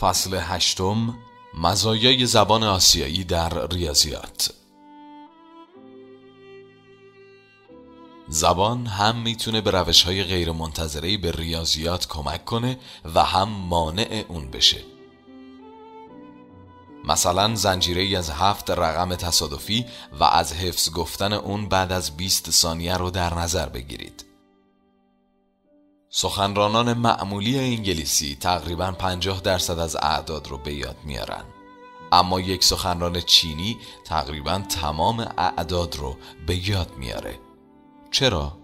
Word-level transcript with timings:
فصل 0.00 0.34
هشتم 0.34 1.18
مزایای 1.54 2.26
زبان 2.26 2.62
آسیایی 2.62 3.24
در 3.24 3.66
ریاضیات. 3.66 4.50
زبان 8.28 8.86
هم 8.86 9.16
می‌تونه 9.16 9.60
به 9.60 9.70
روش 9.70 10.02
های 10.02 10.24
غیر 10.24 10.52
منتظره 10.52 11.16
به 11.16 11.32
ریاضیات 11.32 12.08
کمک 12.08 12.44
کنه 12.44 12.78
و 13.14 13.24
هم 13.24 13.48
مانع 13.48 14.24
اون 14.28 14.50
بشه. 14.50 14.80
مثلا 17.04 17.54
زنجیره 17.54 18.18
از 18.18 18.30
هفت 18.30 18.70
رقم 18.70 19.14
تصادفی 19.14 19.86
و 20.20 20.24
از 20.24 20.52
حفظ 20.52 20.90
گفتن 20.90 21.32
اون 21.32 21.68
بعد 21.68 21.92
از 21.92 22.16
20 22.16 22.50
ثانیه 22.50 22.96
رو 22.96 23.10
در 23.10 23.34
نظر 23.34 23.68
بگیرید. 23.68 24.23
سخنرانان 26.16 26.92
معمولی 26.92 27.58
انگلیسی 27.58 28.36
تقریبا 28.40 28.92
50 28.92 29.40
درصد 29.40 29.78
از 29.78 29.96
اعداد 29.96 30.48
رو 30.48 30.58
به 30.58 30.74
یاد 30.74 30.96
میارن. 31.04 31.44
اما 32.12 32.40
یک 32.40 32.64
سخنران 32.64 33.20
چینی 33.20 33.78
تقریبا 34.04 34.62
تمام 34.68 35.20
اعداد 35.38 35.96
رو 35.96 36.16
به 36.46 36.68
یاد 36.68 36.96
میاره. 36.96 37.40
چرا؟ 38.10 38.58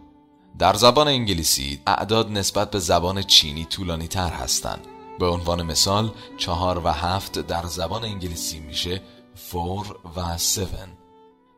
در 0.59 0.74
زبان 0.74 1.09
انگلیسی 1.09 1.80
اعداد 1.86 2.30
نسبت 2.30 2.70
به 2.70 2.78
زبان 2.78 3.23
چینی 3.23 3.64
طولانی 3.64 4.09
تر 4.09 4.30
هستند 4.30 4.87
به 5.18 5.26
عنوان 5.26 5.62
مثال 5.62 6.10
چهار 6.38 6.78
و 6.78 6.88
هفت 6.88 7.38
در 7.38 7.66
زبان 7.66 8.04
انگلیسی 8.04 8.60
میشه 8.60 9.02
فور 9.34 9.98
و 10.16 10.23
7 10.23 10.48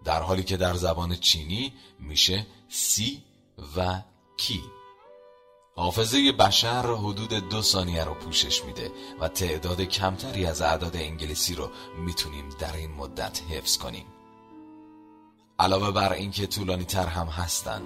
در 0.04 0.22
حالی 0.22 0.42
که 0.42 0.56
در 0.56 0.74
زبان 0.74 1.16
چینی 1.16 1.72
میشه 2.00 2.46
سی 2.68 3.22
و 3.76 4.02
کی. 4.36 4.62
حافظه 5.76 6.32
بشر 6.32 6.82
حدود 6.82 7.48
دو 7.48 7.62
ثانیه 7.62 8.04
رو 8.04 8.14
پوشش 8.14 8.64
میده 8.64 8.92
و 9.20 9.28
تعداد 9.28 9.80
کمتری 9.80 10.46
از 10.46 10.62
اعداد 10.62 10.96
انگلیسی 10.96 11.54
رو 11.54 11.70
می‌تونیم 11.98 12.48
در 12.58 12.76
این 12.76 12.90
مدت 12.90 13.40
حفظ 13.50 13.78
کنیم. 13.78 14.06
علاوه 15.58 15.90
بر 15.90 16.12
اینکه 16.12 16.46
طولانی 16.46 16.84
تر 16.84 17.06
هم 17.06 17.26
هستن 17.26 17.82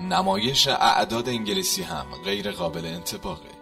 نمایش 0.00 0.68
اعداد 0.68 1.28
انگلیسی 1.28 1.82
هم 1.82 2.06
غیر 2.24 2.50
قابل 2.50 2.84
انتباقه 2.84 3.58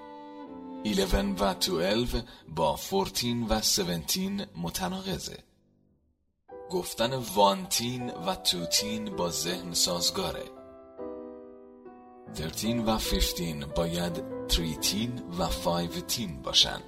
11 0.84 1.18
و 1.22 1.54
12 1.54 2.24
با 2.48 2.76
14 2.90 3.28
و 3.48 3.54
17 3.54 4.48
متناقضه. 4.56 5.38
گفتن 6.70 7.14
وانتین 7.14 8.10
و 8.10 8.34
توتین 8.34 9.16
با 9.16 9.30
ذهن 9.30 9.74
سازگاره. 9.74 10.55
13 12.34 12.80
و 12.80 12.98
15 12.98 13.66
باید 13.66 14.22
13 14.48 15.08
و 15.38 15.46
15 15.46 16.26
باشن. 16.42 16.80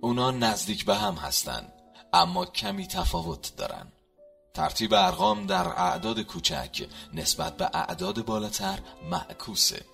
اونا 0.00 0.30
نزدیک 0.30 0.84
به 0.84 0.94
هم 0.96 1.14
هستن 1.14 1.72
اما 2.12 2.44
کمی 2.44 2.86
تفاوت 2.86 3.56
دارن. 3.56 3.92
ترتیب 4.54 4.94
ارقام 4.94 5.46
در 5.46 5.68
اعداد 5.68 6.20
کوچک 6.20 6.88
نسبت 7.14 7.56
به 7.56 7.70
اعداد 7.74 8.24
بالاتر 8.24 8.78
معکوسه. 9.10 9.84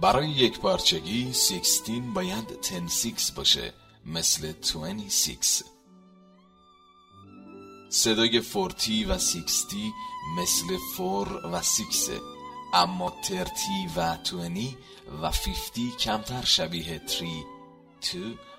برای 0.00 0.28
یک 0.28 0.60
پارچگی 0.60 1.32
16 1.34 2.00
باید 2.14 2.60
10 3.02 3.34
باشه 3.36 3.72
مثل 4.06 4.52
26 4.52 5.62
صدای 7.94 8.42
40 8.42 9.10
و 9.10 9.18
60 9.18 9.74
مثل 10.38 10.78
4 10.96 11.46
و 11.46 11.62
6 11.62 11.82
اما 12.74 13.12
30 13.22 13.44
و 13.96 14.16
20 14.16 14.76
و 15.22 15.30
50 15.30 15.96
کمتر 15.98 16.44
شبیه 16.44 17.02
3 17.06 17.26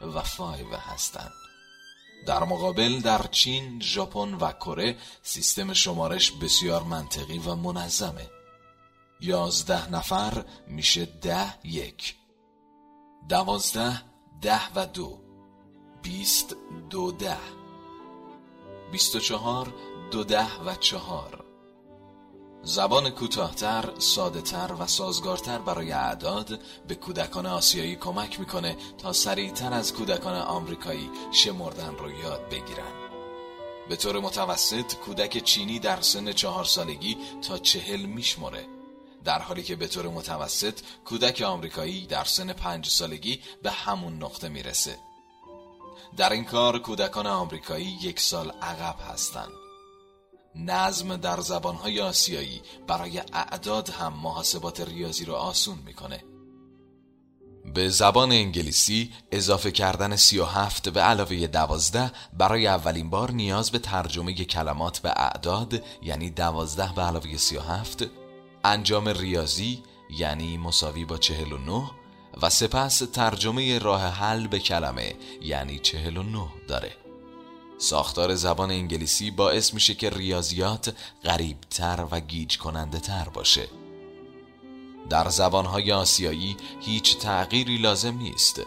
2 0.02 0.08
و 0.08 0.22
5 0.22 0.60
هستند 0.74 1.32
در 2.26 2.44
مقابل 2.44 3.00
در 3.00 3.28
چین، 3.32 3.82
ژاپن 3.82 4.34
و 4.34 4.52
کره 4.52 4.98
سیستم 5.22 5.74
شمارش 5.74 6.32
بسیار 6.32 6.84
منطقی 6.84 7.38
و 7.38 7.56
منظمه. 7.56 8.30
یازده 9.22 9.92
نفر 9.92 10.46
میشه 10.68 11.06
ده 11.06 11.66
یک. 11.68 12.16
دوازده 13.30 14.02
ده 14.42 14.74
و 14.76 14.86
دو. 14.86 15.20
بیست 16.02 16.56
دو 16.90 17.12
ده. 17.12 17.63
بیست 18.94 19.16
و 19.16 19.20
چهار 19.20 19.74
دو 20.12 20.24
ده 20.24 20.60
و 20.66 20.76
چهار. 20.76 21.46
زبان 22.64 23.10
کوتاهتر، 23.10 23.90
سادهتر 24.00 24.72
و 24.80 24.88
سازگارتر 24.88 25.60
برای 25.60 25.92
اعداد 25.92 26.60
به 26.88 26.96
کودکان 26.96 27.46
آسیایی 27.46 27.96
کمک 27.96 28.40
می‌کنه 28.40 28.78
تا 28.98 29.14
سریعتر 29.14 29.74
از 29.74 29.94
کودکان 29.94 30.36
آمریکایی 30.36 31.10
شمردن 31.32 31.96
رو 31.96 32.12
یاد 32.12 32.50
بگیرن. 32.50 32.94
به 33.90 33.96
طور 33.96 34.20
متوسط 34.20 34.94
کودک 34.96 35.44
چینی 35.44 35.80
در 35.80 36.02
سن 36.02 36.32
چهار 36.32 36.66
سالگی 36.66 37.18
تا 37.48 37.58
چهل 37.58 38.06
میشمره. 38.06 38.66
در 39.24 39.40
حالی 39.40 39.64
که 39.64 39.76
به 39.76 39.88
طور 39.88 40.08
متوسط 40.08 40.80
کودک 41.06 41.42
آمریکایی 41.42 42.06
در 42.06 42.24
سن 42.24 42.54
پنج 42.54 42.88
سالگی 42.88 43.40
به 43.64 43.72
همون 43.72 44.24
نقطه 44.24 44.50
می‌رسه. 44.50 44.98
در 46.18 46.34
این 46.34 46.46
کار 46.46 46.80
کودکان 46.80 47.28
آمریکایی 47.28 47.98
یک 48.02 48.20
سال 48.20 48.52
عقب 48.62 48.96
هستند. 49.12 49.52
نظم 50.56 51.16
در 51.16 51.40
زبانهای 51.40 52.02
آسیایی 52.02 52.62
برای 52.88 53.22
اعداد 53.34 53.90
هم 53.90 54.14
محاسبات 54.14 54.80
ریاضی 54.82 55.26
رو 55.26 55.34
آسون 55.34 55.78
می‌کنه 55.86 56.24
به 57.74 57.90
زبان 57.90 58.32
انگلیسی 58.32 59.12
اضافه 59.32 59.72
کردن 59.72 60.16
سی 60.16 60.40
و 60.40 60.46
هفت 60.46 60.90
به 60.90 61.02
علاوه 61.02 61.48
دوازده 61.48 62.12
برای 62.34 62.68
اولین 62.68 63.10
بار 63.10 63.32
نیاز 63.32 63.72
به 63.72 63.80
ترجمه 63.80 64.34
کلمات 64.34 65.00
به 65.00 65.10
اعداد 65.10 65.84
یعنی 66.02 66.30
دوازده 66.30 66.94
به 66.96 67.02
علاوه 67.02 67.38
سی 67.38 67.58
و 67.58 67.62
هفت 67.62 68.06
انجام 68.64 69.10
ریاضی 69.10 69.84
یعنی 70.18 70.58
مساوی 70.58 71.06
با 71.06 71.18
چهل 71.18 71.54
و 72.42 72.50
سپس 72.50 72.98
ترجمه 72.98 73.80
راه 73.80 74.02
حل 74.02 74.48
به 74.48 74.60
کلمه 74.60 75.16
یعنی 75.42 75.80
چهل 75.80 76.18
و 76.18 76.24
نه 76.24 76.48
داره. 76.68 76.92
ساختار 77.78 78.36
زبان 78.36 78.72
انگلیسی 78.72 79.32
باعث 79.32 79.74
میشه 79.74 79.94
که 79.94 80.10
ریاضیات 80.10 80.96
غریبتر 81.24 82.08
و 82.12 82.20
گیج 82.20 82.58
کننده 82.58 83.00
تر 83.00 83.30
باشه. 83.30 83.68
در 85.10 85.30
زبانهای 85.30 85.92
آسیایی 85.92 86.58
هیچ 86.82 87.18
تغییری 87.18 87.78
لازم 87.78 88.18
نیست. 88.18 88.62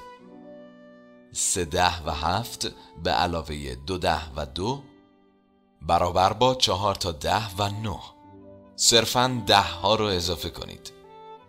سه 1.32 1.64
ده 1.64 2.02
و 2.02 2.10
هفت 2.10 2.72
به 3.02 3.10
علاوه 3.10 3.74
دو 3.74 3.98
ده 3.98 4.32
و 4.36 4.46
دو 4.46 4.82
برابر 5.82 6.32
با 6.32 6.54
چهار 6.54 6.94
تا 6.94 7.12
ده 7.12 7.54
و 7.58 7.68
نه. 7.68 7.98
صرفا 8.76 9.42
ده 9.46 9.60
ها 9.60 9.94
رو 9.94 10.04
اضافه 10.04 10.50
کنید. 10.50 10.95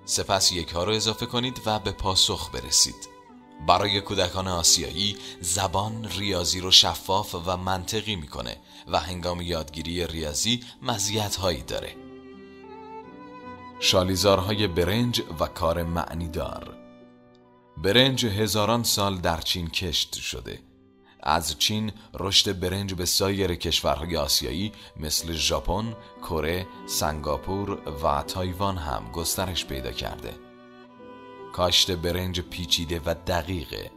سپس 0.08 0.52
یک 0.52 0.70
ها 0.70 0.84
رو 0.84 0.94
اضافه 0.94 1.26
کنید 1.26 1.62
و 1.66 1.80
به 1.80 1.92
پاسخ 1.92 2.52
برسید. 2.52 3.10
برای 3.68 4.02
کودکان 4.02 4.48
آسیایی 4.48 5.18
زبان 5.42 6.10
ریاضی 6.18 6.60
رو 6.60 6.72
شفاف 6.72 7.36
و 7.46 7.58
منطقی 7.58 8.16
می‌کنه 8.16 8.58
و 8.88 9.00
هنگام 9.00 9.42
یادگیری 9.42 10.08
ریاضی 10.08 10.64
مزیت 10.82 11.36
هایی 11.36 11.62
داره. 11.62 11.96
شالیزارهای 13.80 14.68
برنج 14.68 15.22
و 15.40 15.46
کار 15.48 15.84
معنی 15.84 16.28
دار 16.28 16.78
برنج 17.78 18.26
هزاران 18.26 18.84
سال 18.84 19.18
در 19.18 19.42
چین 19.42 19.68
کشت 19.68 20.16
شده. 20.16 20.60
از 21.28 21.60
چین 21.60 21.92
رشد 22.20 22.60
برنج 22.60 22.94
به 22.94 23.06
سایر 23.06 23.56
کشورهای 23.56 24.18
آسیایی 24.18 24.72
مثل 24.98 25.34
ژاپن، 25.34 25.96
کره، 26.22 26.68
سنگاپور 26.86 27.78
و 28.04 28.24
تایوان 28.24 28.78
هم 28.78 29.12
گسترش 29.14 29.66
پیدا 29.66 29.92
کرده. 29.92 30.34
کاشت 31.54 31.92
برنج 31.92 32.42
پیچیده 32.42 33.02
و 33.06 33.16
دقیقه. 33.28 33.92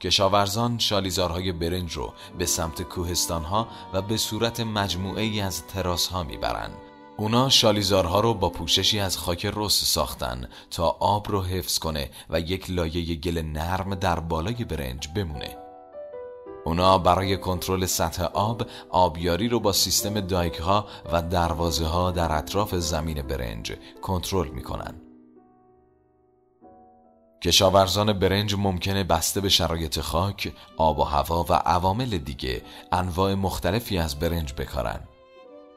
کشاورزان 0.00 0.78
شالیزارهای 0.78 1.52
برنج 1.52 1.92
رو 1.92 2.12
به 2.38 2.46
سمت 2.46 2.82
کوهستانها 2.82 3.68
و 3.92 4.02
به 4.02 4.16
صورت 4.16 4.60
مجموعه 4.60 5.22
ای 5.22 5.40
از 5.40 5.66
تراس 5.66 6.06
ها 6.06 6.22
می‌برن 6.22 6.70
اونا 7.16 7.48
شالیزارها 7.48 8.20
رو 8.20 8.34
با 8.34 8.50
پوششی 8.50 9.00
از 9.00 9.18
خاک 9.18 9.52
رس 9.56 9.84
ساختن 9.84 10.48
تا 10.70 10.88
آب 11.00 11.30
رو 11.30 11.42
حفظ 11.42 11.78
کنه 11.78 12.10
و 12.30 12.40
یک 12.40 12.70
لایه 12.70 13.14
گل 13.14 13.38
نرم 13.38 13.94
در 13.94 14.20
بالای 14.20 14.64
برنج 14.64 15.08
بمونه. 15.08 15.63
اونا 16.64 16.98
برای 16.98 17.36
کنترل 17.36 17.86
سطح 17.86 18.24
آب 18.24 18.62
آبیاری 18.90 19.48
رو 19.48 19.60
با 19.60 19.72
سیستم 19.72 20.20
دایک 20.20 20.56
ها 20.56 20.86
و 21.12 21.22
دروازه 21.22 21.86
ها 21.86 22.10
در 22.10 22.38
اطراف 22.38 22.74
زمین 22.74 23.22
برنج 23.22 23.72
کنترل 24.02 24.48
می‌کنن 24.48 25.00
کشاورزان 27.42 28.12
برنج 28.12 28.54
ممکنه 28.54 29.04
بسته 29.04 29.40
به 29.40 29.48
شرایط 29.48 30.00
خاک، 30.00 30.52
آب 30.76 30.98
و 30.98 31.02
هوا 31.02 31.46
و 31.48 31.52
عوامل 31.52 32.18
دیگه 32.18 32.62
انواع 32.92 33.34
مختلفی 33.34 33.98
از 33.98 34.18
برنج 34.18 34.52
بکارن. 34.52 35.00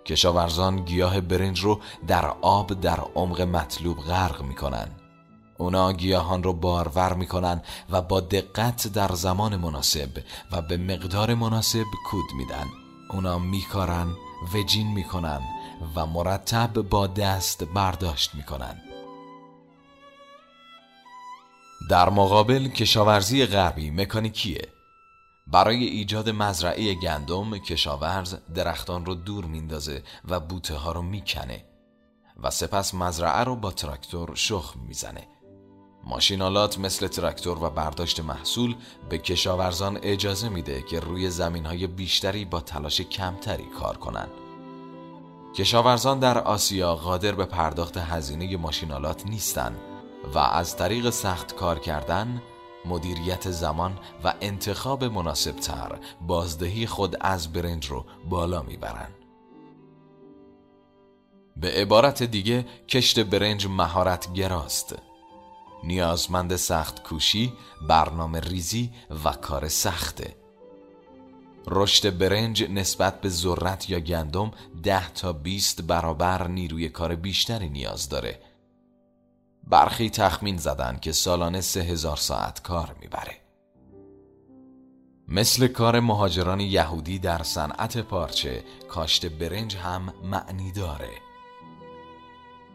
کشاورزان 0.06 0.75
گیاه 0.86 1.22
برنج 1.22 1.60
رو 1.60 1.80
در 2.07 2.33
آب 2.42 2.81
در 2.81 3.00
عمق 3.16 3.42
مطلوب 3.42 3.98
غرق 3.98 4.42
می‌کنن. 4.42 5.06
اونا 5.57 5.94
گیاهان 5.94 6.44
رو 6.44 6.54
بارور 6.54 7.13
می‌کنن 7.13 7.62
و 7.89 8.01
با 8.01 8.19
دقت 8.19 8.88
در 8.88 9.12
زمان 9.12 9.56
مناسب 9.56 10.09
و 10.51 10.62
به 10.62 10.77
مقدار 10.77 11.33
مناسب 11.33 11.86
کود 12.09 12.33
میدن. 12.38 12.68
اونا 13.12 13.39
میکارن 13.39 14.07
وجین 14.54 14.88
می‌کنن 14.88 15.42
و 15.95 16.06
مرتب 16.06 16.74
با 16.74 17.07
دست 17.07 17.63
برداشت 17.63 18.36
می‌کنن. 18.36 18.81
در 21.89 22.09
مقابل 22.09 22.68
کشاورزی 22.68 23.45
غربی 23.45 23.92
مکانیکیه. 23.92 24.68
برای 25.48 25.83
ایجاد 25.83 26.30
مزرعه 26.30 26.94
گندم 26.94 27.57
کشاورز 27.57 28.36
درختان 28.56 29.06
رو 29.06 29.15
دور 29.15 29.45
میندازه 29.45 30.04
و 30.27 30.39
بوته 30.39 30.75
ها 30.75 30.92
رو 30.92 31.01
می‌کنه 31.01 31.65
و 32.44 32.50
سپس 32.50 32.94
مزرعه 32.94 33.44
رو 33.44 33.56
با 33.56 33.71
تراکتور 33.71 34.36
شخم 34.36 34.80
می‌زنه. 34.80 35.27
ماشینالات 36.07 36.80
مثل 36.80 37.07
تراکتور 37.07 37.63
و 37.63 37.69
برداشت 37.69 38.19
محصول 38.19 38.75
به 39.09 39.18
کشاورزان 39.18 40.00
اجازه 40.01 40.50
میده 40.50 40.81
که 40.81 41.00
روی 41.00 41.30
زمین 41.30 41.65
های 41.65 41.88
بیشتری 41.88 42.45
با 42.45 42.62
تلاش 42.62 43.01
کمتری 43.01 43.65
کار 43.65 43.98
کنند. 43.98 44.31
کشاورزان 45.56 46.19
در 46.19 46.38
آسیا 46.38 46.95
قادر 46.95 47.31
به 47.31 47.45
پرداخت 47.45 47.98
هزینه 47.98 48.57
ماشینالات 48.57 49.25
نیستند 49.25 49.77
و 50.33 50.38
از 50.38 50.77
طریق 50.77 51.09
سخت 51.09 51.56
کار 51.56 51.80
کردن 51.80 52.42
مدیریت 52.86 53.51
زمان 53.51 54.00
و 54.24 54.33
انتخاب 54.42 55.04
مناسب 55.04 55.56
تر 55.56 56.00
بازدهی 56.21 56.88
خود 56.88 57.15
از 57.21 57.54
برنج 57.54 57.88
رو 57.88 58.06
بالا 58.30 58.62
می‌برند. 58.62 59.13
به 61.57 61.71
عبارت 61.71 62.24
دیگه 62.24 62.65
کشت 62.88 63.19
برنج 63.19 63.68
مهارت 63.68 64.33
گراست 64.33 64.95
نیازمند 65.83 66.56
سخت 66.56 67.03
کوشی، 67.03 67.53
برنامه 67.88 68.39
ریزی 68.39 68.91
و 69.24 69.31
کار 69.31 69.68
سخته. 69.68 70.35
رشد 71.68 72.18
برنج 72.18 72.63
نسبت 72.63 73.21
به 73.21 73.29
ذرت 73.29 73.89
یا 73.89 74.00
گندم 74.00 74.51
ده 74.83 75.09
تا 75.09 75.33
20 75.33 75.81
برابر 75.81 76.47
نیروی 76.47 76.89
کار 76.89 77.15
بیشتری 77.15 77.69
نیاز 77.69 78.09
داره. 78.09 78.39
برخی 79.63 80.09
تخمین 80.09 80.57
زدن 80.57 80.97
که 81.01 81.12
سالانه 81.12 81.62
سه 81.62 81.81
هزار 81.81 82.18
ساعت 82.18 82.62
کار 82.62 82.95
می‌بره. 83.01 83.38
مثل 85.27 85.68
کار 85.68 86.00
مهاجران 86.00 86.59
یهودی 86.59 87.19
در 87.19 87.44
صنعت 87.44 87.97
پارچه 87.97 88.63
کاشت 88.89 89.25
برنج 89.25 89.75
هم 89.75 90.13
معنی 90.23 90.71
داره. 90.71 91.26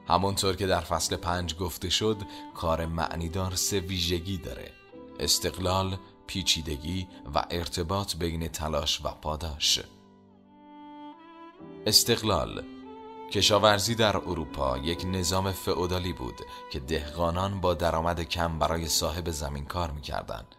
همونطور 0.08 0.56
که 0.56 0.66
در 0.66 0.80
فصل 0.80 1.16
پنج 1.16 1.56
گفته 1.56 1.90
شد 1.90 2.16
کار 2.54 2.86
معنیدار 2.86 3.54
سه 3.54 3.80
ویژگی 3.80 4.36
داره. 4.36 4.72
استقلال، 5.20 5.96
پیچیدگی 6.26 7.08
و 7.34 7.44
ارتباط 7.50 8.16
بین 8.16 8.48
تلاش 8.48 9.00
و 9.04 9.08
پاداش. 9.08 9.80
استقلال 11.86 12.64
کشاورزی 13.32 13.94
در 13.94 14.16
اروپا 14.16 14.78
یک 14.78 15.04
نظام 15.04 15.52
فئودالی 15.52 16.12
بود 16.12 16.40
که 16.72 16.80
دهقانان 16.80 17.60
با 17.60 17.74
درآمد 17.74 18.22
کم 18.22 18.58
برای 18.58 18.88
صاحب 18.88 19.30
زمین 19.30 19.64
کار 19.64 19.90
می‌کردند. 19.90 20.54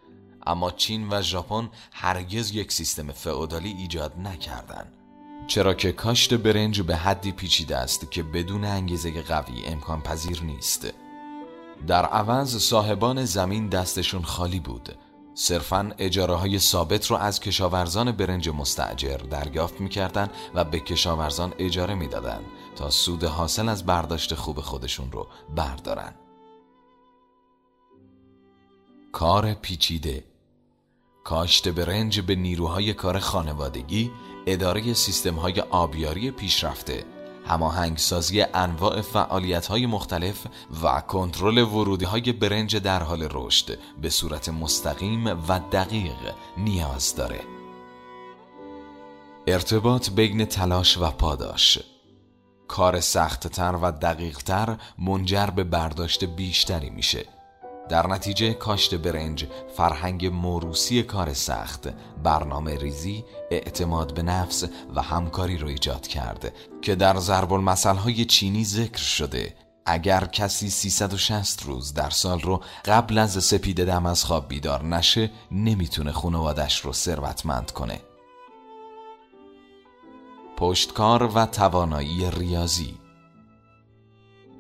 اما 0.45 0.71
چین 0.71 1.07
و 1.13 1.21
ژاپن 1.21 1.69
هرگز 1.91 2.51
یک 2.51 2.71
سیستم 2.71 3.11
فئودالی 3.11 3.69
ایجاد 3.69 4.19
نکردند. 4.19 5.02
چرا 5.47 5.73
که 5.73 5.91
کاشت 5.91 6.33
برنج 6.33 6.81
به 6.81 6.95
حدی 6.95 7.31
پیچیده 7.31 7.77
است 7.77 8.11
که 8.11 8.23
بدون 8.23 8.65
انگیزه 8.65 9.21
قوی 9.21 9.65
امکان 9.65 10.01
پذیر 10.01 10.43
نیست. 10.43 10.93
در 11.87 12.05
عوض 12.05 12.57
صاحبان 12.57 13.25
زمین 13.25 13.69
دستشون 13.69 14.23
خالی 14.23 14.59
بود. 14.59 14.89
صرفا 15.35 15.91
اجاره 15.97 16.33
های 16.33 16.59
ثابت 16.59 17.07
رو 17.07 17.15
از 17.17 17.39
کشاورزان 17.39 18.11
برنج 18.11 18.49
مستعجر 18.49 19.17
دریافت 19.17 19.81
می‌کردن 19.81 20.29
و 20.55 20.63
به 20.63 20.79
کشاورزان 20.79 21.53
اجاره 21.57 21.95
می‌دادن 21.95 22.41
تا 22.75 22.89
سود 22.89 23.23
حاصل 23.23 23.69
از 23.69 23.85
برداشت 23.85 24.35
خوب 24.35 24.61
خودشون 24.61 25.11
رو 25.11 25.27
بردارن. 25.55 26.13
کار 29.11 29.53
پیچیده. 29.53 30.23
کاشت 31.23 31.69
برنج 31.69 32.19
به 32.21 32.35
نیروهای 32.35 32.93
کار 32.93 33.19
خانوادگی 33.19 34.11
اداره 34.45 34.93
سیستم 34.93 35.35
های 35.35 35.59
آبیاری 35.59 36.31
پیشرفته 36.31 37.03
هماهنگسازی 37.47 38.41
انواع 38.41 39.01
فعالیت 39.01 39.67
های 39.67 39.85
مختلف 39.85 40.47
و 40.83 41.01
کنترل 41.01 41.57
ورودی 41.57 42.05
های 42.05 42.31
برنج 42.31 42.77
در 42.77 43.03
حال 43.03 43.27
رشد 43.31 43.77
به 44.01 44.09
صورت 44.09 44.49
مستقیم 44.49 45.27
و 45.27 45.59
دقیق 45.71 46.33
نیاز 46.57 47.15
داره. 47.15 47.39
ارتباط 49.47 50.09
بین 50.09 50.45
تلاش 50.45 50.97
و 50.97 51.11
پاداش. 51.11 51.79
کار 52.67 52.99
سختتر 52.99 53.75
و 53.81 53.91
دقیقتر 53.91 54.77
منجر 54.97 55.45
به 55.45 55.63
برداشت 55.63 56.23
بیشتری 56.23 56.89
میشه. 56.89 57.25
در 57.89 58.07
نتیجه 58.07 58.53
کاشت 58.53 58.95
برنج 58.95 59.47
فرهنگ 59.77 60.25
موروسی 60.25 61.03
کار 61.03 61.33
سخت. 61.33 61.89
برنامه 62.23 62.77
ریزی 62.77 63.25
اعتماد 63.51 64.13
به 64.13 64.23
نفس 64.23 64.63
و 64.95 65.01
همکاری 65.01 65.57
رو 65.57 65.67
ایجاد 65.67 66.07
کرده 66.07 66.53
که 66.81 66.95
در 66.95 67.17
ضرب 67.17 67.51
های 67.85 68.25
چینی 68.25 68.65
ذکر 68.65 69.01
شده. 69.01 69.55
اگر 69.85 70.25
کسی 70.25 70.69
360 70.69 71.63
روز 71.63 71.93
در 71.93 72.09
سال 72.09 72.39
رو 72.39 72.61
قبل 72.85 73.17
از 73.17 73.43
سپید 73.43 73.85
دم 73.85 74.05
از 74.05 74.23
خواب 74.23 74.47
بیدار 74.47 74.83
نشه 74.83 75.31
نمی‌تونه 75.51 76.11
خانوادش 76.11 76.79
رو 76.79 76.93
ثروتمند 76.93 77.71
کنه. 77.71 78.01
پشتکار 80.57 81.23
و 81.23 81.45
توانایی 81.45 82.31
ریاضی 82.31 83.02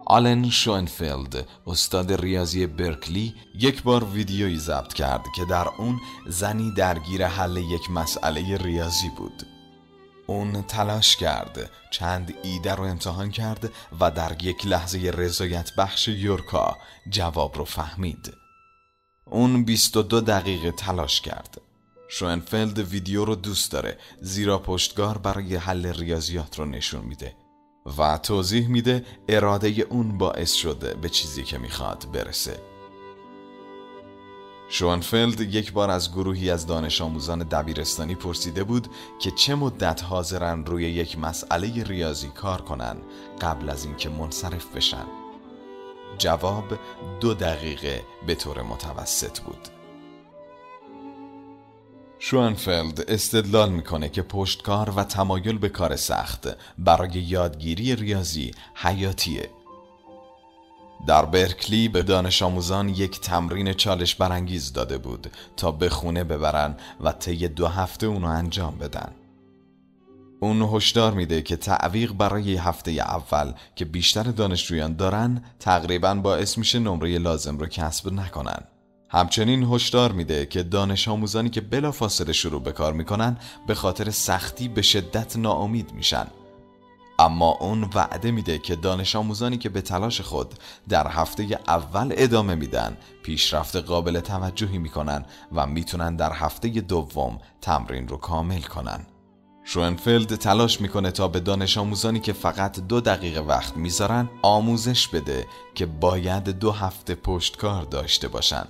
آلن 0.05 0.49
شوینفیلد 0.49 1.47
استاد 1.67 2.13
ریاضی 2.13 2.67
برکلی 2.67 3.35
یک 3.59 3.83
بار 3.83 4.03
ویدیویی 4.03 4.57
ضبط 4.57 4.93
کرد 4.93 5.23
که 5.35 5.45
در 5.45 5.67
اون 5.77 5.99
زنی 6.27 6.71
درگیر 6.71 7.27
حل 7.27 7.57
یک 7.57 7.91
مسئله 7.91 8.57
ریاضی 8.57 9.09
بود. 9.17 9.43
اون 10.27 10.61
تلاش 10.61 11.15
کرد 11.15 11.69
چند 11.91 12.33
ایده 12.43 12.75
رو 12.75 12.83
امتحان 12.83 13.31
کرد 13.31 13.69
و 13.99 14.11
در 14.11 14.43
یک 14.43 14.67
لحظه 14.67 15.11
رضایت 15.11 15.75
بخش 15.75 16.07
یورکا 16.07 16.77
جواب 17.09 17.57
رو 17.57 17.65
فهمید. 17.65 18.33
اون 19.25 19.63
22 19.63 20.21
دقیقه 20.21 20.71
تلاش 20.71 21.21
کرد. 21.21 21.61
شوینفیلد 22.09 22.79
ویدیو 22.79 23.25
رو 23.25 23.35
دوست 23.35 23.71
داره 23.71 23.97
زیرا 24.21 24.59
پشتکار 24.59 25.17
برای 25.17 25.55
حل 25.55 25.85
ریاضیات 25.85 26.59
رو 26.59 26.65
نشون 26.65 27.05
میده. 27.05 27.42
و 27.97 28.17
توضیح 28.17 28.67
میده 28.67 29.05
اراده 29.29 29.67
اون 29.89 30.17
باعث 30.17 30.53
شده 30.53 30.93
به 30.93 31.09
چیزی 31.09 31.43
که 31.43 31.57
می‌خواد 31.57 32.07
برسه. 32.13 32.59
شوانفلد 34.69 35.41
یک 35.41 35.73
بار 35.73 35.91
از 35.91 36.11
گروهی 36.11 36.49
از 36.49 36.67
دانش 36.67 37.01
آموزان 37.01 37.39
دبیرستانی 37.39 38.15
پرسیده 38.15 38.63
بود 38.63 38.87
که 39.19 39.31
چه 39.31 39.55
مدت 39.55 40.03
حاضرن 40.03 40.65
روی 40.65 40.83
یک 40.83 41.19
مسئله 41.19 41.83
ریاضی 41.83 42.27
کار 42.27 42.61
کنن 42.61 42.97
قبل 43.41 43.69
از 43.69 43.85
اینکه 43.85 44.09
منصرف 44.09 44.75
بشن؟ 44.75 45.05
جواب 46.17 46.65
دو 47.19 47.33
دقیقه 47.33 48.03
به 48.27 48.35
طور 48.35 48.61
متوسط 48.61 49.39
بود. 49.39 49.72
شوانفلد 52.25 53.01
استدلال 53.07 53.71
می‌کنه 53.71 54.09
که 54.09 54.21
پشتکار 54.21 54.89
و 54.89 55.03
تمایل 55.03 55.57
به 55.57 55.69
کار 55.69 55.95
سخت 55.95 56.47
برای 56.77 57.11
یادگیری 57.11 57.95
ریاضی 57.95 58.51
حیاتیه. 58.75 59.49
در 61.07 61.25
برکلی 61.25 61.87
به 61.87 62.03
دانش 62.03 62.41
آموزان 62.41 62.89
یک 62.89 63.21
تمرین 63.21 63.73
چالش 63.73 64.15
برانگیز 64.15 64.73
داده 64.73 64.97
بود 64.97 65.31
تا 65.57 65.71
به 65.71 65.89
خونه 65.89 66.23
ببرن 66.23 66.77
و 67.01 67.11
طی 67.11 67.47
دو 67.47 67.67
هفته 67.67 68.05
اونو 68.05 68.27
انجام 68.27 68.77
بدن. 68.77 69.11
اون 70.39 70.61
هشدار 70.61 71.13
میده 71.13 71.41
که 71.41 71.55
تعویق 71.55 72.13
برای 72.13 72.55
هفته 72.55 72.91
اول 72.91 73.53
که 73.75 73.85
بیشتر 73.85 74.23
دانشجویان 74.23 74.95
دارن 74.95 75.43
تقریبا 75.59 76.15
باعث 76.15 76.57
میشه 76.57 76.79
نمره 76.79 77.17
لازم 77.17 77.57
رو 77.57 77.65
کسب 77.65 78.13
نکنن. 78.13 78.63
همچنین 79.13 79.63
هشدار 79.63 80.11
میده 80.11 80.45
که 80.45 80.63
دانش 80.63 81.07
آموزانی 81.07 81.49
که 81.49 81.61
بلافاصله 81.61 82.33
شروع 82.33 82.61
به 82.61 82.71
کار 82.71 82.93
می‌کنن 82.93 83.37
به 83.67 83.75
خاطر 83.75 84.09
سختی 84.09 84.67
به 84.67 84.81
شدت 84.81 85.37
ناامید 85.37 85.93
میشن. 85.93 86.27
اما 87.19 87.57
اون 87.59 87.89
وعده 87.95 88.31
میده 88.31 88.57
که 88.57 88.75
دانش 88.75 89.15
آموزانی 89.15 89.57
که 89.57 89.69
به 89.69 89.81
تلاش 89.81 90.21
خود 90.21 90.53
در 90.89 91.07
هفته 91.07 91.59
اول 91.67 92.13
ادامه 92.17 92.55
میدن 92.55 92.97
پیشرفت 93.23 93.75
قابل 93.75 94.19
توجهی 94.19 94.77
می‌کنن 94.77 95.25
و 95.51 95.67
می‌تونن 95.67 96.15
در 96.15 96.33
هفته 96.33 96.69
دوم 96.69 97.39
تمرین 97.61 98.07
رو 98.07 98.17
کامل 98.17 98.61
کنن. 98.61 99.05
شوئنفلد 99.63 100.35
تلاش 100.35 100.81
می‌کنه 100.81 101.11
تا 101.11 101.27
به 101.27 101.39
دانش 101.39 101.77
آموزانی 101.77 102.19
که 102.19 102.33
فقط 102.33 102.79
دو 102.79 103.01
دقیقه 103.01 103.41
وقت 103.41 103.77
می‌ذارن 103.77 104.29
آموزش 104.41 105.07
بده 105.07 105.45
که 105.75 105.85
باید 105.85 106.43
دو 106.43 106.71
هفته 106.71 107.15
پشتکار 107.15 107.83
داشته 107.83 108.27
باشن. 108.27 108.65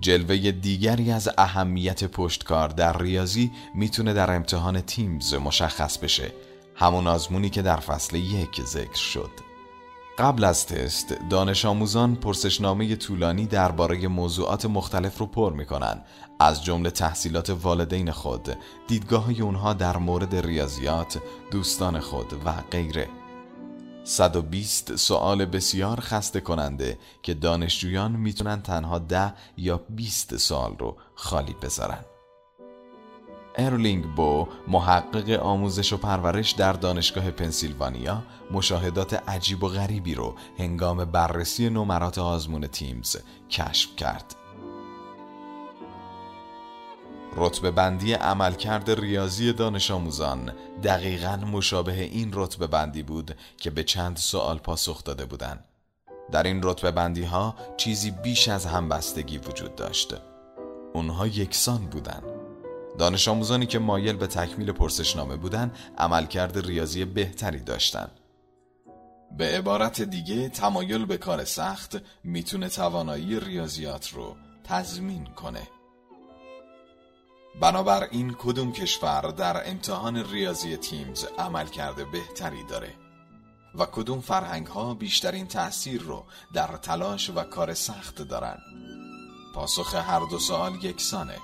جلوه 0.00 0.50
دیگری 0.50 1.10
از 1.10 1.30
اهمیت 1.38 2.04
پشتکار 2.04 2.68
در 2.68 2.98
ریاضی 2.98 3.52
می‌تونه 3.74 4.12
در 4.12 4.36
امتحان 4.36 4.80
تیمز 4.80 5.34
مشخص 5.34 5.98
بشه. 5.98 6.32
همون 6.76 7.06
آزمونی 7.06 7.50
که 7.50 7.62
در 7.62 7.76
فصل 7.76 8.16
یک 8.16 8.62
ذکر 8.62 8.94
شد. 8.94 9.30
قبل 10.18 10.44
از 10.44 10.66
تست 10.66 11.16
دانش 11.30 11.64
آموزان 11.64 12.14
پرسشنامه 12.14 12.96
طولانی 12.96 13.46
درباره 13.46 14.08
موضوعات 14.08 14.66
مختلف 14.66 15.18
رو 15.18 15.26
پر 15.26 15.52
می‌کنن. 15.52 16.02
از 16.40 16.64
جمله 16.64 16.90
تحصیلات 16.90 17.50
والدین 17.50 18.10
خود 18.10 18.56
دیدگاه 18.88 19.24
های 19.24 19.40
اونها 19.40 19.72
در 19.72 19.96
مورد 19.96 20.46
ریاضیات 20.46 21.18
دوستان 21.50 22.00
خود 22.00 22.32
و 22.44 22.52
غیره. 22.70 23.08
120 24.04 24.96
سوال 24.96 25.44
بسیار 25.44 26.00
خسته 26.00 26.40
کننده 26.40 26.98
که 27.22 27.34
دانشجویان 27.34 28.12
می‌تونن 28.12 28.62
تنها 28.62 28.98
10 28.98 29.34
یا 29.56 29.80
20 29.90 30.36
سوال 30.36 30.76
رو 30.78 30.96
خالی 31.14 31.54
بذارن 31.62 32.04
ارلینگ 33.56 34.04
بو 34.14 34.48
محقق 34.68 35.30
آموزش 35.30 35.92
و 35.92 35.96
پرورش 35.96 36.50
در 36.50 36.72
دانشگاه 36.72 37.30
پنسیلوانیا 37.30 38.22
مشاهدات 38.50 39.28
عجیب 39.28 39.64
و 39.64 39.68
غریبی 39.68 40.14
رو 40.14 40.34
هنگام 40.58 41.04
بررسی 41.04 41.70
نمرات 41.70 42.18
آزمون 42.18 42.66
تیمز 42.66 43.16
کشف 43.50 43.96
کرد. 43.96 44.41
رتبه 47.36 47.70
بندی 47.70 48.12
عملکرد 48.12 48.90
ریاضی 48.90 49.52
دانش 49.52 49.90
آموزان 49.90 50.52
دقیقا 50.82 51.36
مشابه 51.36 52.02
این 52.02 52.30
رتبه 52.32 52.66
بندی 52.66 53.02
بود 53.02 53.36
که 53.56 53.70
به 53.70 53.84
چند 53.84 54.16
سوال 54.16 54.58
پاسخ 54.58 55.04
داده 55.04 55.24
بودند. 55.24 55.64
در 56.32 56.42
این 56.42 56.60
رتبه 56.62 56.90
بندی 56.90 57.22
ها 57.22 57.54
چیزی 57.76 58.10
بیش 58.10 58.48
از 58.48 58.66
همبستگی 58.66 59.38
وجود 59.38 59.74
داشت. 59.74 60.14
اونها 60.94 61.26
یکسان 61.26 61.86
بودند. 61.86 62.22
دانش 62.98 63.28
آموزانی 63.28 63.66
که 63.66 63.78
مایل 63.78 64.16
به 64.16 64.26
تکمیل 64.26 64.72
پرسشنامه 64.72 65.36
بودند 65.36 65.76
عملکرد 65.98 66.66
ریاضی 66.66 67.04
بهتری 67.04 67.60
داشتند. 67.60 68.20
به 69.38 69.44
عبارت 69.44 70.02
دیگه 70.02 70.48
تمایل 70.48 71.04
به 71.04 71.16
کار 71.16 71.44
سخت 71.44 71.96
می‌تونه 72.24 72.68
توانایی 72.68 73.40
ریاضیات 73.40 74.08
رو 74.08 74.36
تضمین 74.64 75.24
کنه. 75.24 75.68
بنابراین 77.60 78.34
کدوم 78.38 78.72
کشور 78.72 79.20
در 79.20 79.70
امتحان 79.70 80.16
ریاضی 80.30 80.76
تیمز 80.76 81.24
عمل 81.38 81.66
کرده 81.66 82.04
بهتری 82.04 82.64
داره 82.64 82.94
و 83.74 83.86
کدوم 83.86 84.20
فرهنگ 84.20 84.66
ها 84.66 84.94
بیشترین 84.94 85.46
تأثیر 85.46 86.02
رو 86.02 86.24
در 86.54 86.66
تلاش 86.66 87.30
و 87.30 87.42
کار 87.42 87.74
سخت 87.74 88.22
دارن؟ 88.22 88.58
پاسخ 89.54 89.94
هر 89.94 90.20
دو 90.30 90.38
سوال 90.38 90.84
یکسانه. 90.84 91.38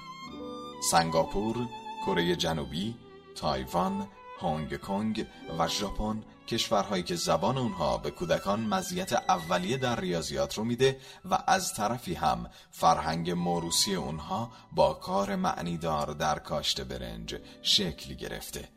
سنگاپور، 0.90 1.68
کره 2.06 2.36
جنوبی، 2.36 2.96
تایوان، 3.36 4.08
هنگ 4.40 4.80
کنگ 4.80 5.26
و 5.58 5.68
ژاپن 5.68 6.22
کشورهایی 6.48 7.02
که 7.02 7.16
زبان 7.16 7.58
اونها 7.58 7.98
به 7.98 8.10
کودکان 8.10 8.60
مزیت 8.60 9.12
اولیه 9.12 9.76
در 9.76 10.00
ریاضیات 10.00 10.58
رو 10.58 10.64
میده 10.64 11.00
و 11.30 11.38
از 11.46 11.74
طرفی 11.74 12.14
هم 12.14 12.50
فرهنگ 12.70 13.30
موروسی 13.30 13.94
اونها 13.94 14.50
با 14.72 14.94
کار 14.94 15.36
معنیدار 15.36 16.06
در 16.06 16.38
کاشت 16.38 16.80
برنج 16.80 17.36
شکلی 17.62 18.16
گرفته. 18.16 18.68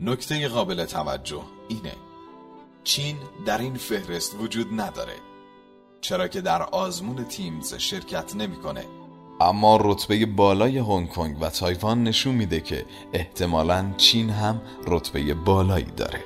نکته 0.00 0.48
قابل 0.48 0.84
توجه 0.84 1.42
اینه 1.68 1.96
چین 2.84 3.18
در 3.46 3.58
این 3.58 3.76
فهرست 3.76 4.34
وجود 4.34 4.80
نداره. 4.80 5.16
چرا 6.00 6.28
که 6.28 6.40
در 6.40 6.62
آزمون 6.62 7.24
تیمز 7.24 7.74
شرکت 7.74 8.36
نمی‌کنه. 8.36 8.97
اما 9.40 9.78
رتبه 9.80 10.26
بالای 10.26 10.78
هنگ 10.78 11.08
کنگ 11.08 11.36
و 11.40 11.50
تایوان 11.50 12.04
نشون 12.04 12.34
میده 12.34 12.60
که 12.60 12.84
احتمالا 13.12 13.92
چین 13.96 14.30
هم 14.30 14.60
رتبه 14.86 15.34
بالایی 15.34 15.86
داره. 15.96 16.24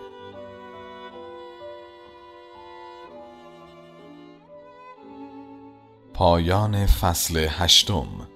پایان 6.15 6.87
فصل 6.87 7.47
هشتم. 7.51 8.32